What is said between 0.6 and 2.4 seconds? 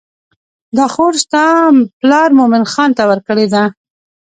دا خور ستا پلار